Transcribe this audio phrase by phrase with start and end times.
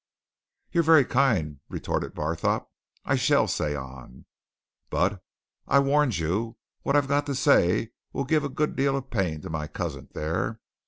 [0.71, 2.67] "You're very kind," retorted Barthorpe.
[3.05, 4.25] "I shall say on!
[4.89, 5.21] But
[5.67, 9.41] I warned you what I've got to say will give a good deal of pain
[9.41, 10.59] to my cousin there.